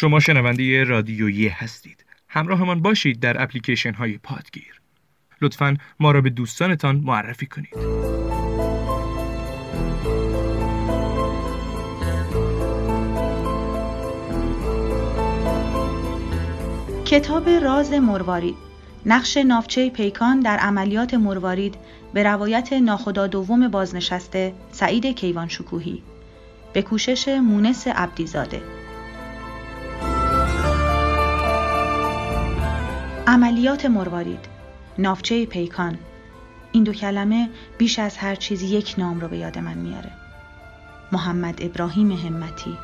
[0.00, 2.04] شما شنونده رادیویی هستید.
[2.28, 4.80] همراهمان باشید در اپلیکیشن های پادگیر.
[5.42, 7.74] لطفا ما را به دوستانتان معرفی کنید.
[17.04, 18.56] کتاب راز مروارید
[19.06, 21.74] نقش نافچه پیکان در عملیات مروارید
[22.14, 26.02] به روایت ناخدا دوم بازنشسته سعید کیوان شکوهی
[26.72, 28.77] به کوشش مونس عبدیزاده
[33.38, 34.44] عملیات مروارید.
[34.98, 35.98] نافچه پیکان.
[36.72, 40.10] این دو کلمه بیش از هر چیز یک نام رو به یاد من میاره.
[41.12, 42.78] محمد ابراهیم همتی.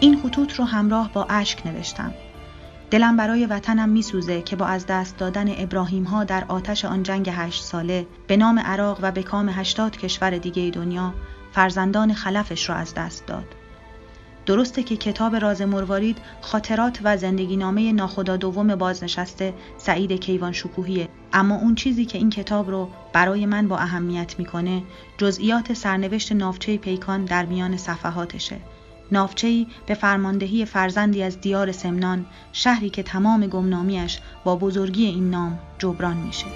[0.00, 2.14] این خطوط رو همراه با اشک نوشتم.
[2.92, 7.30] دلم برای وطنم میسوزه که با از دست دادن ابراهیم ها در آتش آن جنگ
[7.32, 11.14] هشت ساله به نام عراق و به کام هشتاد کشور دیگه دنیا
[11.52, 13.44] فرزندان خلفش را از دست داد.
[14.46, 21.08] درسته که کتاب راز مروارید خاطرات و زندگی نامه ناخدا دوم بازنشسته سعید کیوان شکوهیه
[21.32, 24.82] اما اون چیزی که این کتاب رو برای من با اهمیت می‌کنه
[25.18, 28.56] جزئیات سرنوشت نافچه پیکان در میان صفحاتشه
[29.12, 35.58] نافچه‌ای به فرماندهی فرزندی از دیار سمنان شهری که تمام گمنامیش با بزرگی این نام
[35.78, 36.46] جبران میشه.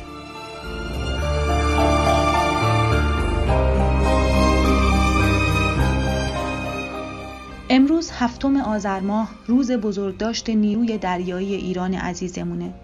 [7.71, 12.75] امروز هفتم آذر ماه روز بزرگداشت نیروی دریایی ایران عزیزمونه.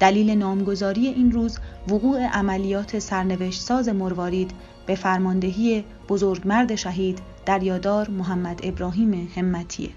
[0.00, 4.50] دلیل نامگذاری این روز وقوع عملیات سرنوشت ساز مروارید
[4.86, 9.90] به فرماندهی بزرگمرد شهید دریادار محمد ابراهیم همتیه.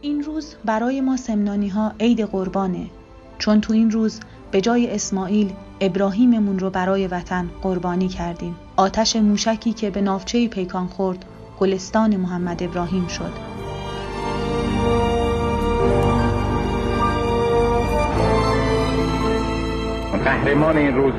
[0.00, 2.86] این روز برای ما سمنانی ها عید قربانه
[3.38, 4.20] چون تو این روز
[4.50, 8.56] به جای اسماعیل ابراهیممون رو برای وطن قربانی کردیم.
[8.76, 11.24] آتش موشکی که به نافچه پیکان خورد
[11.60, 13.32] گلستان محمد ابراهیم شد.
[20.24, 21.14] قهرمان این روز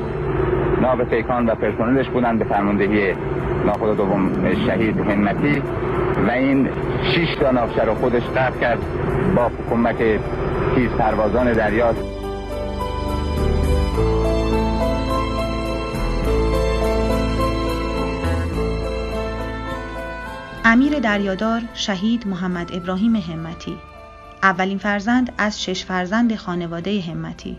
[0.80, 3.14] ناو پیکان و پرسنلش بودن به فرماندهی
[3.64, 5.62] ناخدا دوم شهید همتی
[6.26, 6.68] و این
[7.14, 8.78] شش تا رو خودش قبل کرد
[9.36, 9.96] با کمک
[10.74, 11.94] تیز پروازان دریا
[20.64, 23.78] امیر دریادار شهید محمد ابراهیم همتی.
[24.42, 27.58] اولین فرزند از شش فرزند خانواده همتی.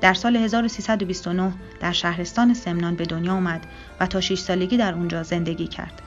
[0.00, 3.66] در سال 1329 در شهرستان سمنان به دنیا آمد
[4.00, 6.02] و تا 6 سالگی در اونجا زندگی کرد.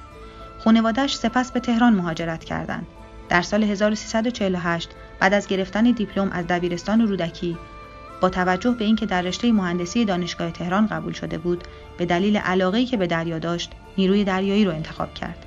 [0.59, 2.87] خانوادش سپس به تهران مهاجرت کردند.
[3.29, 7.57] در سال 1348 بعد از گرفتن دیپلم از دبیرستان رودکی
[8.21, 11.63] با توجه به اینکه در رشته مهندسی دانشگاه تهران قبول شده بود
[11.97, 15.45] به دلیل علاقه‌ای که به دریا داشت نیروی دریایی را انتخاب کرد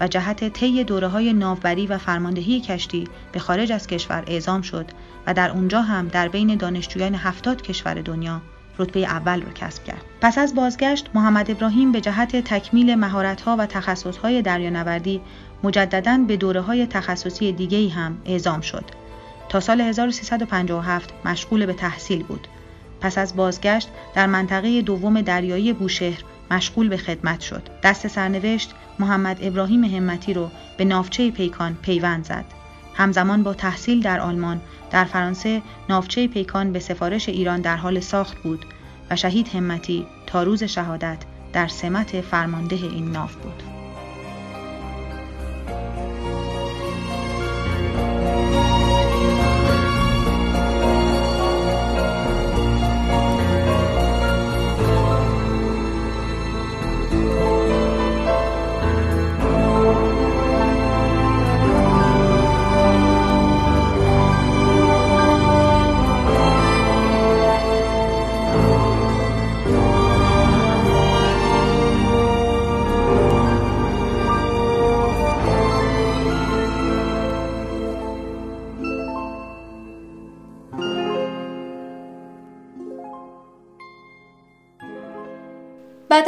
[0.00, 4.86] و جهت طی دوره های ناوبری و فرماندهی کشتی به خارج از کشور اعزام شد
[5.26, 8.40] و در اونجا هم در بین دانشجویان هفتاد کشور دنیا
[8.78, 10.04] رتبه اول را کسب کرد.
[10.20, 15.20] پس از بازگشت محمد ابراهیم به جهت تکمیل مهارت‌ها و تخصص‌های دریانوردی
[15.62, 18.84] مجددا به دوره های تخصصی دیگری هم اعزام شد.
[19.48, 22.48] تا سال 1357 مشغول به تحصیل بود.
[23.06, 26.18] پس از بازگشت در منطقه دوم دریایی بوشهر
[26.50, 27.62] مشغول به خدمت شد.
[27.82, 32.44] دست سرنوشت محمد ابراهیم همتی رو به نافچه پیکان پیوند زد.
[32.94, 38.38] همزمان با تحصیل در آلمان در فرانسه نافچه پیکان به سفارش ایران در حال ساخت
[38.38, 38.66] بود
[39.10, 41.18] و شهید همتی تا روز شهادت
[41.52, 43.75] در سمت فرمانده این ناف بود.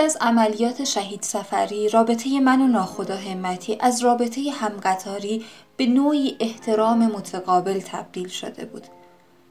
[0.08, 5.44] از عملیات شهید سفری رابطه من و ناخدا همتی از رابطه همقطاری
[5.76, 8.86] به نوعی احترام متقابل تبدیل شده بود.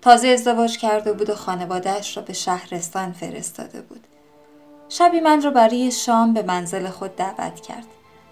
[0.01, 4.07] تازه ازدواج کرده بود و خانوادهش را به شهرستان فرستاده بود.
[4.89, 7.87] شبی من را برای شام به منزل خود دعوت کرد.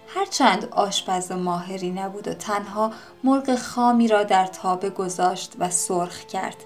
[0.08, 2.92] هرچند آشپز ماهری نبود و تنها
[3.24, 6.56] مرغ خامی را در تابه گذاشت و سرخ کرد.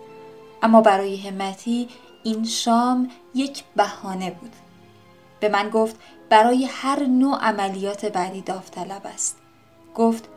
[0.62, 1.88] اما برای همتی
[2.22, 4.52] این شام یک بهانه بود.
[5.40, 5.96] به من گفت
[6.28, 9.36] برای هر نوع عملیات بعدی داوطلب است.
[9.94, 10.28] گفت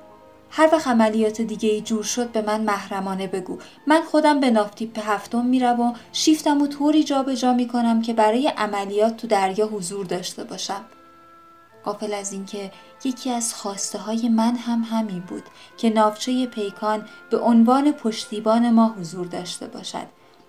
[0.50, 3.58] هر وقت عملیات دیگه ای جور شد به من محرمانه بگو.
[3.88, 9.18] من خودم به نافتیپ هفتم میرم و شیفتم و طوری جابجا می‌کنم که برای عملیات
[9.18, 10.86] تو دریا حضور داشته باشم.
[11.84, 12.72] قافل از اینکه
[13.04, 15.44] یکی از خواسته های من هم همین بود
[15.78, 20.08] که نافچه پیکان به عنوان پشتیبان ما حضور داشته باشد.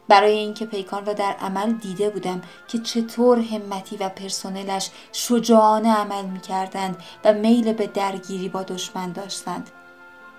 [0.09, 6.25] برای اینکه پیکان را در عمل دیده بودم که چطور همتی و پرسنلش شجاعانه عمل
[6.25, 9.71] می کردند و میل به درگیری با دشمن داشتند.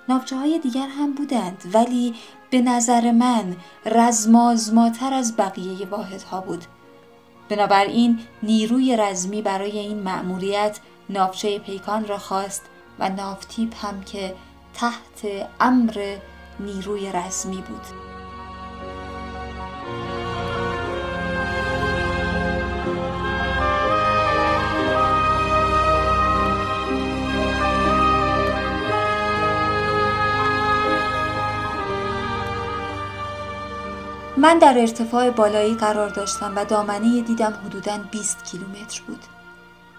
[0.10, 2.16] نافچه های دیگر هم بودند ولی
[2.50, 6.66] به نظر من رزمازماتر از بقیه واحدها بود.
[7.50, 10.80] بنابراین نیروی رزمی برای این مأموریت
[11.10, 12.66] نافچه پیکان را خواست
[13.00, 14.36] و نافتیپ هم که
[14.74, 16.18] تحت امر
[16.60, 18.15] نیروی رزمی بود.
[34.46, 39.24] من در ارتفاع بالایی قرار داشتم و دامنه دیدم حدوداً 20 کیلومتر بود.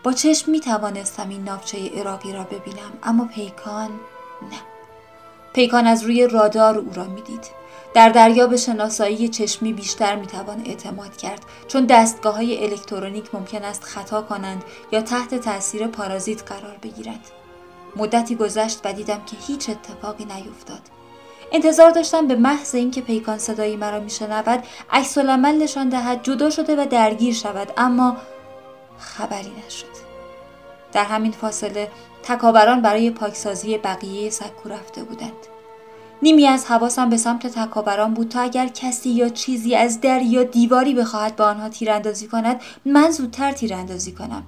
[0.02, 3.90] با چشم می توانستم این نافچه عراقی را ببینم اما پیکان
[4.43, 4.58] نه.
[5.52, 7.46] پیکان از روی رادار او را می‌دید.
[7.94, 13.64] در دریا به شناسایی چشمی بیشتر می توان اعتماد کرد چون دستگاه های الکترونیک ممکن
[13.64, 17.25] است خطا کنند یا تحت تاثیر پارازیت قرار بگیرند.
[17.96, 20.95] مدتی گذشت و دیدم که هیچ اتفاقی نیفتاد.
[21.56, 26.82] انتظار داشتم به محض اینکه پیکان صدایی مرا میشنود عکس العمل نشان دهد جدا شده
[26.82, 28.17] و درگیر شود اما
[28.99, 29.87] خبری نشد.
[30.93, 31.91] در همین فاصله
[32.23, 35.32] تکابران برای پاکسازی بقیه سکو رفته بودند.
[36.23, 40.43] نیمی از حواسم به سمت تکابران بود تا اگر کسی یا چیزی از در یا
[40.43, 44.44] دیواری بخواهد به آنها تیراندازی کند من زودتر تیراندازی کنم.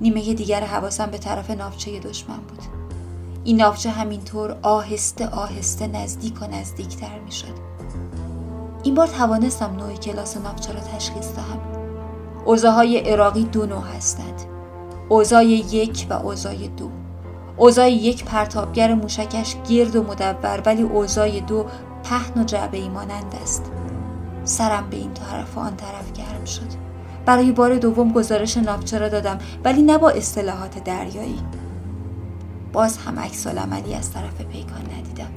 [0.00, 2.79] نیمه دیگر حواسم به طرف نافچه دشمن بود.
[3.44, 7.54] این نافچه همینطور آهسته آهسته نزدیک و نزدیکتر می شد.
[8.82, 11.60] این بار توانستم نوع کلاس نافچه را تشخیص دهم.
[12.44, 14.42] اوضاهای عراقی دو نوع هستند.
[15.08, 16.90] اوضاع یک و اوضاع دو.
[17.56, 21.66] اوضاع یک پرتابگر موشکش گرد و مدبر ولی اوضاع دو
[22.04, 23.72] پهن و جعبه مانند است.
[24.44, 26.80] سرم به این طرف و آن طرف گرم شد.
[27.26, 31.38] برای بار دوم گزارش نافچه را دادم ولی نه با اصطلاحات دریایی.
[32.72, 35.30] باز هم عکس عملی از طرف پیکان ندیدم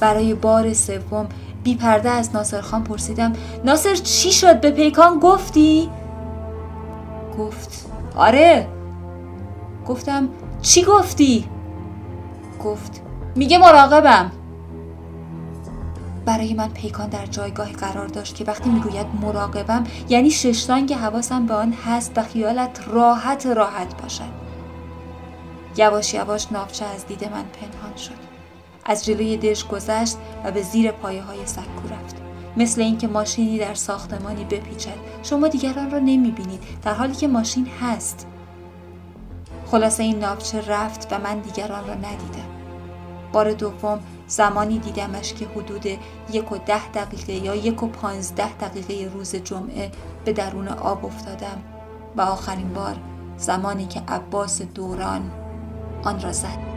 [0.00, 1.28] برای بار سوم
[1.64, 3.32] بی پرده از ناصر خان پرسیدم
[3.64, 5.90] ناصر چی شد به پیکان گفتی؟
[7.38, 7.86] گفت
[8.16, 8.68] آره
[9.86, 10.28] گفتم
[10.62, 11.44] چی گفتی؟
[12.64, 13.02] گفت
[13.34, 14.30] میگه مراقبم
[16.24, 21.54] برای من پیکان در جایگاهی قرار داشت که وقتی می‌گوید مراقبم یعنی ششتانگ حواسم به
[21.54, 24.47] آن هست و خیالت راحت راحت باشد
[25.78, 28.28] یواش یواش نافچه از دید من پنهان شد.
[28.84, 32.16] از جلوی دش گذشت و به زیر پایه های سکو رفت.
[32.56, 34.98] مثل اینکه ماشینی در ساختمانی بپیچد.
[35.22, 38.26] شما دیگران را نمی بینید در حالی که ماشین هست.
[39.66, 42.48] خلاصه این نافچه رفت و من دیگران را ندیدم.
[43.32, 45.86] بار دوم زمانی دیدمش که حدود
[46.32, 49.90] یک و ده دقیقه یا یک و پانزده دقیقه روز جمعه
[50.24, 51.62] به درون آب افتادم.
[52.16, 52.96] و آخرین بار
[53.36, 55.30] زمانی که عباس دوران
[56.02, 56.68] آن را زد.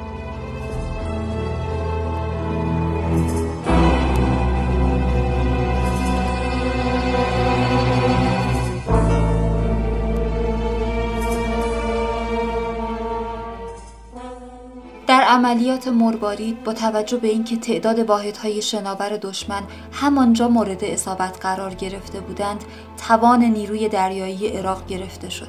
[15.08, 21.74] در عملیات مربارید با توجه به اینکه تعداد واحدهای شناور دشمن همانجا مورد اصابت قرار
[21.74, 22.64] گرفته بودند
[23.08, 25.48] توان نیروی دریایی عراق گرفته شد.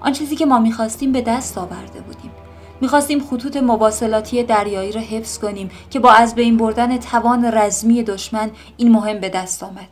[0.00, 2.30] آن چیزی که ما می‌خواستیم به دست آورده بودیم.
[2.80, 8.50] می‌خواستیم خطوط مواصلاتی دریایی را حفظ کنیم که با از بین بردن توان رزمی دشمن
[8.76, 9.88] این مهم به دست آمد.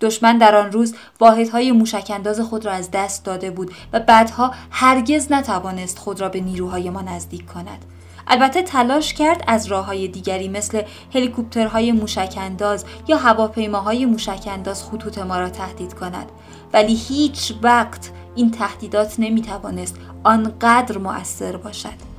[0.00, 5.32] دشمن در آن روز واحدهای موشکانداز خود را از دست داده بود و بعدها هرگز
[5.32, 7.84] نتوانست خود را به نیروهای ما نزدیک کند.
[8.26, 10.82] البته تلاش کرد از راه های دیگری مثل
[11.14, 16.32] هلیکوپترهای موشکانداز یا هواپیماهای موشکانداز خطوط ما را تهدید کند
[16.72, 22.13] ولی هیچ وقت این تهدیدات نمی توانست آنقدر مؤثر باشد.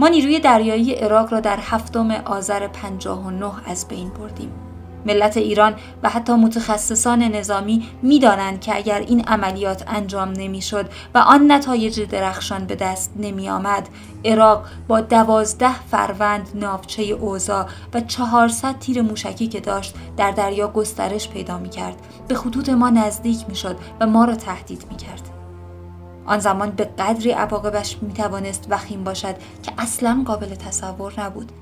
[0.00, 4.52] ما نیروی دریایی عراق را در هفتم آذر 59 از بین بردیم.
[5.06, 11.52] ملت ایران و حتی متخصصان نظامی می‌دانند که اگر این عملیات انجام نمی‌شد و آن
[11.52, 13.88] نتایج درخشان به دست نمی آمد
[14.24, 21.28] عراق با دوازده فروند ناوچه اوزا و چهارصد تیر موشکی که داشت در دریا گسترش
[21.28, 21.96] پیدا می کرد
[22.28, 25.39] به خطوط ما نزدیک می شد و ما را تهدید می کرد.
[26.30, 31.52] آن زمان به قدری عواقبش می توانست وخیم باشد که اصلا قابل تصور نبود.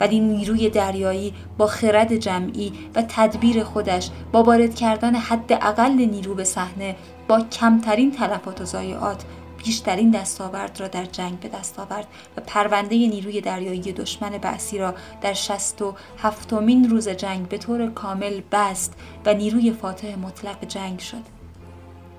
[0.00, 6.44] ولی نیروی دریایی با خرد جمعی و تدبیر خودش با وارد کردن حداقل نیرو به
[6.44, 6.96] صحنه
[7.28, 9.24] با کمترین تلفات و ضایعات
[9.64, 12.06] بیشترین دستاورد را در جنگ به دست آورد
[12.36, 17.90] و پرونده نیروی دریایی دشمن بعثی را در شست و هفتمین روز جنگ به طور
[17.90, 18.94] کامل بست
[19.26, 21.33] و نیروی فاتح مطلق جنگ شد.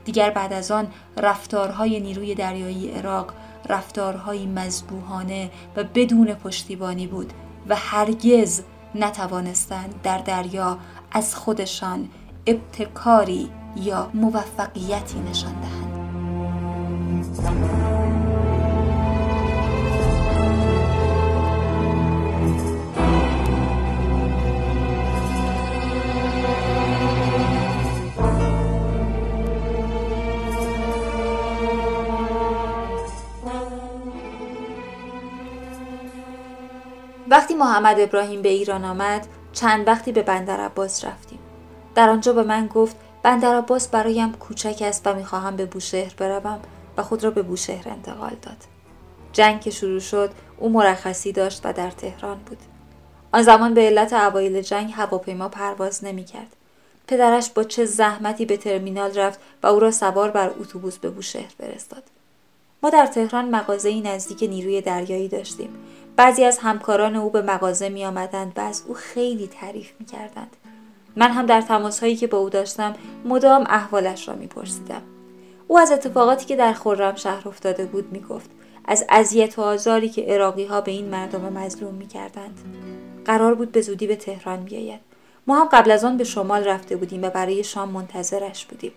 [0.06, 3.34] دیگر بعد از آن رفتارهای نیروی دریایی عراق
[3.70, 7.34] رفتارهایی مذبوحانه و بدون پشتیبانی بود
[7.70, 8.62] و هرگز
[8.96, 10.78] نتوانستند در دریا
[11.12, 12.10] از خودشان
[12.48, 15.96] ابتکاری یا موفقیتی نشان دهند.
[37.56, 41.40] محمد ابراهیم به ایران آمد چند وقتی به بندر عباس رفتیم.
[41.96, 46.60] در آنجا به من گفت بندر عباس برایم کوچک است و می‌خواهم به بوشهر بروم
[46.98, 48.58] و خود را به بوشهر انتقال داد.
[49.34, 52.58] جنگ که شروع شد او مرخصی داشت و در تهران بود.
[53.32, 56.56] آن زمان به علت اوایل جنگ هواپیما پرواز نمی‌کرد.
[57.08, 61.52] پدرش با چه زحمتی به ترمینال رفت و او را سوار بر اتوبوس به بوشهر
[61.58, 62.04] فرستاد.
[62.84, 65.70] ما در تهران مغازه نزدیک نیروی دریایی داشتیم.
[66.16, 70.56] بعضی از همکاران او به مغازه می آمدند و از او خیلی تعریف می کردند.
[71.16, 72.96] من هم در تماس هایی که با او داشتم
[73.26, 75.02] مدام احوالش را می پرسیدم.
[75.68, 78.50] او از اتفاقاتی که در خرم شهر افتاده بود می گفت.
[78.86, 82.60] از اذیت و آزاری که اراقی ها به این مردم مظلوم می کردند.
[83.26, 85.00] قرار بود به زودی به تهران بیاید.
[85.48, 88.92] ما هم قبل از آن به شمال رفته بودیم و برای شام منتظرش بودیم.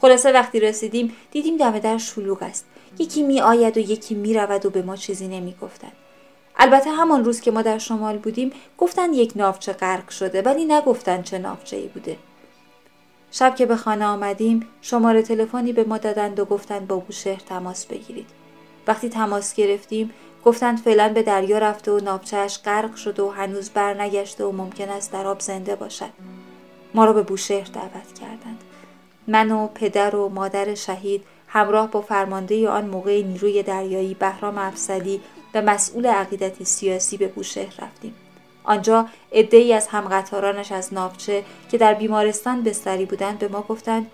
[0.00, 2.66] خلاصه وقتی رسیدیم دیدیم دم در شلوغ است.
[2.98, 5.92] یکی می آید و یکی می رود و به ما چیزی نمی گفتند.
[6.56, 11.22] البته همان روز که ما در شمال بودیم گفتن یک ناوچه غرق شده ولی نگفتن
[11.22, 12.16] چه ناوچه ای بوده.
[13.30, 17.86] شب که به خانه آمدیم شماره تلفنی به ما دادند و گفتند با بوشهر تماس
[17.86, 18.26] بگیرید.
[18.86, 20.10] وقتی تماس گرفتیم
[20.44, 25.12] گفتند فعلا به دریا رفته و ناوچهش غرق شده و هنوز برنگشته و ممکن است
[25.12, 26.10] در آب زنده باشد.
[26.94, 28.64] ما را به بوشهر دعوت کردند.
[29.26, 35.20] من و پدر و مادر شهید همراه با فرمانده آن موقع نیروی دریایی بهرام افسلی
[35.54, 38.14] و مسئول عقیدتی سیاسی به بوشهر رفتیم.
[38.64, 44.10] آنجا عدهای از همقطارانش از ناوچه که در بیمارستان بستری بودند به ما گفتند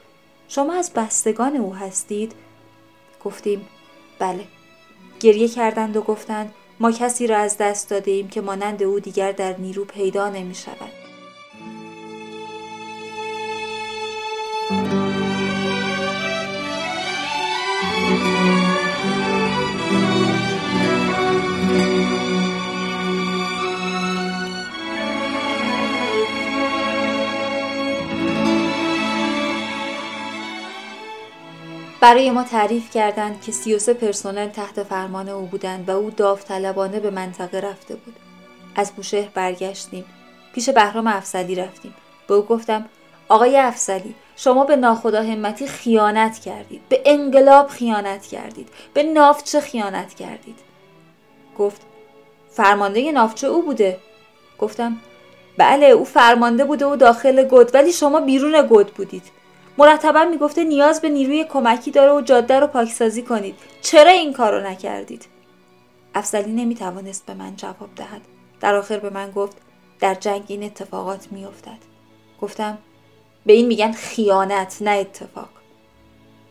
[0.49, 2.33] شما از بستگان او هستید؟
[3.25, 3.69] گفتیم
[4.19, 4.45] بله.
[5.21, 9.33] گریه کردند و گفتند ما کسی را از دست داده ایم که مانند او دیگر
[9.33, 11.00] در نیرو پیدا نمی شود.
[32.01, 37.11] برای ما تعریف کردند که 33 پرسنل تحت فرمان او بودند و او داوطلبانه به
[37.11, 38.17] منطقه رفته بود.
[38.75, 40.05] از بوشهر برگشتیم.
[40.55, 41.95] پیش بهرام افسلی رفتیم.
[42.29, 42.87] به او گفتم
[43.29, 46.81] آقای افسلی شما به ناخدا همتی خیانت کردید.
[46.89, 48.69] به انقلاب خیانت کردید.
[48.95, 50.59] به نافچه خیانت کردید.
[51.59, 51.81] گفت
[52.51, 53.99] فرمانده نافچه او بوده.
[54.59, 54.97] گفتم
[55.59, 59.40] بله او فرمانده بوده و داخل گد ولی شما بیرون گد بودید.
[59.81, 63.55] مرتبا می‌گفته نیاز به نیروی کمکی داره و جاده رو پاکسازی کنید.
[63.83, 65.27] چرا این کارو نکردید؟
[66.15, 68.21] افسلی نمی‌توانست به من جواب دهد.
[68.61, 69.57] در آخر به من گفت
[70.01, 71.79] در جنگ این اتفاقات میافتد.
[72.41, 72.79] گفتم
[73.47, 75.49] به این میگن خیانت نه اتفاق.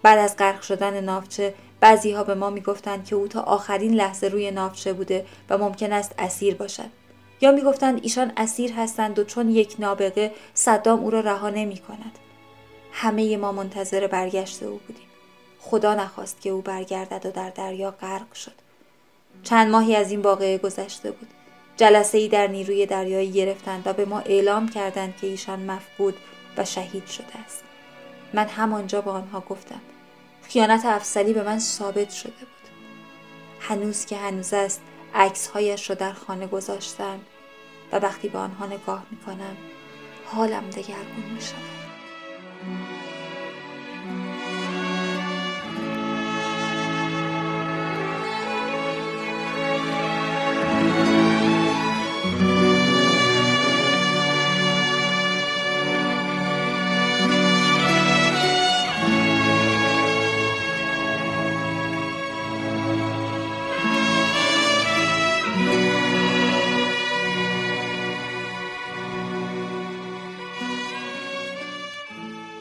[0.04, 4.28] بعد از غرق شدن نافچه بعضی ها به ما می‌گفتند که او تا آخرین لحظه
[4.28, 6.90] روی نافچه بوده و ممکن است اسیر باشد.
[7.42, 12.20] یا می‌گفتند ایشان اسیر هستند و چون یک نابغه صدام او را رها نمی کند.
[13.02, 15.08] همه ما منتظر برگشت او بودیم.
[15.60, 18.56] خدا نخواست که او برگردد و در دریا غرق شد.
[19.44, 21.28] چند ماهی از این واقعه گذشته بود.
[21.78, 26.18] جلسه ای در نیروی دریایی گرفتند و به ما اعلام کردند که ایشان مفقود
[26.58, 27.64] و شهید شده است.
[28.34, 29.82] من همانجا با آنها گفتم
[30.42, 32.70] خیانت افسلی به من ثابت شده بود.
[33.60, 34.82] هنوز که هنوز است
[35.16, 37.20] عکسهایش را در خانه گذاشتم
[37.92, 39.58] و وقتی به آنها نگاه می‌کنم
[40.26, 41.42] حالم دگرگون می
[42.60, 42.99] شود.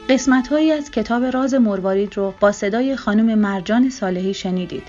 [0.09, 4.83] قسمت هایی از کتاب راز مروارید رو با صدای خانم مرجان صالحی شنیدید.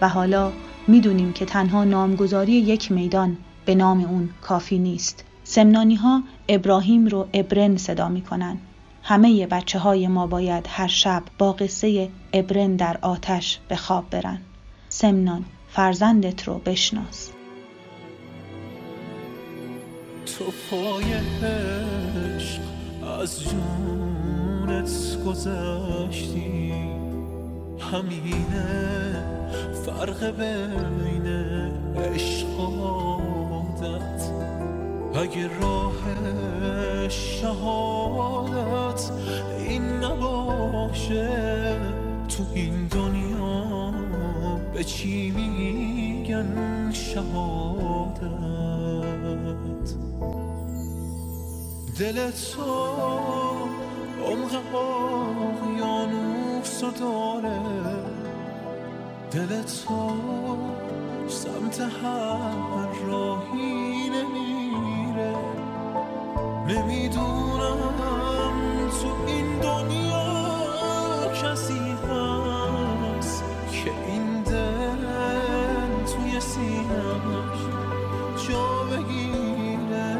[0.00, 0.52] و حالا
[0.88, 5.24] می‌دونیم که تنها نامگذاری یک میدان به نام اون کافی نیست.
[5.44, 8.58] سمنانی ها ابراهیم رو ابرن صدا می‌کنن
[9.02, 14.40] همه بچه های ما باید هر شب با قصه ابرن در آتش به خواب برن.
[14.88, 17.30] سمنان فرزندت رو بشناس.
[20.26, 22.60] تو پای عشق
[23.20, 24.90] از جونت
[25.26, 26.72] گذشتی.
[27.92, 29.24] همینه
[29.86, 31.26] فرق بین
[31.96, 32.52] عشق
[35.14, 35.94] اگه راه
[37.08, 39.10] شهادت
[39.58, 41.28] این نباشه
[42.28, 43.94] تو این دنیا
[44.74, 48.22] به چی میگن شهادت؟
[51.98, 52.62] دل تو
[54.26, 54.74] عمق
[55.54, 57.60] اقیانوس داره.
[59.30, 60.10] دل تو
[61.28, 63.91] سمت هر راهی
[66.72, 68.54] نمی‌دونم
[69.02, 75.02] تو این دنیا کسی هست که این دل
[76.06, 77.60] توی سینش
[78.48, 80.16] جا بگیره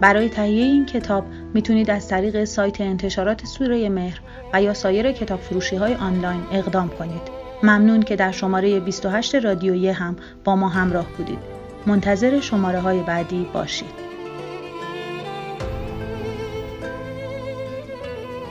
[0.00, 1.24] برای تهیه این کتاب
[1.54, 4.20] می‌تونید از طریق سایت انتشارات سوره مهر
[4.52, 7.39] و یا سایر کتاب فروشی های آنلاین اقدام کنید.
[7.62, 11.38] ممنون که در شماره 28 رادیویی هم با ما همراه بودید.
[11.86, 14.10] منتظر شماره های بعدی باشید.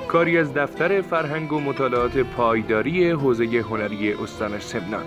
[0.08, 5.06] کاری از دفتر فرهنگ و مطالعات پایداری حوزه هنری استان سمنان